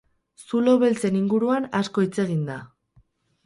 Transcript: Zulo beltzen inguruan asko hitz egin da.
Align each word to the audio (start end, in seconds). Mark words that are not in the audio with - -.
Zulo 0.45 0.73
beltzen 0.83 1.21
inguruan 1.21 1.69
asko 1.83 2.07
hitz 2.07 2.13
egin 2.27 2.43
da. 2.51 2.61